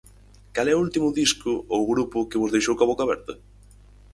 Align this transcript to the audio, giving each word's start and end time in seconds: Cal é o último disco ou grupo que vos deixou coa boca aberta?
Cal 0.55 0.67
é 0.73 0.75
o 0.75 0.81
último 0.85 1.09
disco 1.21 1.51
ou 1.75 1.81
grupo 1.93 2.27
que 2.29 2.39
vos 2.41 2.53
deixou 2.55 2.75
coa 2.77 2.89
boca 2.91 3.03
aberta? 3.05 3.33